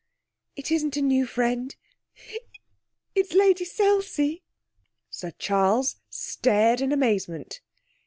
'It 0.55 0.71
isn't 0.71 0.97
a 0.97 1.01
new 1.03 1.27
friend; 1.27 1.75
it's 3.13 3.35
Lady 3.35 3.63
Selsey.' 3.63 4.41
Sir 5.11 5.29
Charles 5.37 5.97
stared 6.09 6.81
in 6.81 6.91
amazement. 6.91 7.61